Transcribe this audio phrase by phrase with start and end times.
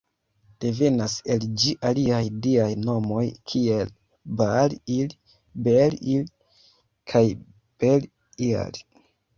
[0.63, 3.93] Devenas el ĝi aliaj diaj nomoj kiel
[4.41, 5.15] "Baal-il",
[5.69, 6.29] "Bel-il",
[7.15, 7.27] kaj
[7.85, 8.85] "Bel-ial".